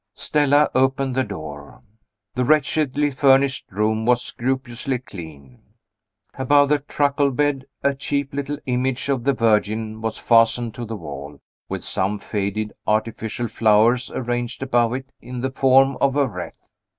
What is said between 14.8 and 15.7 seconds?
it in the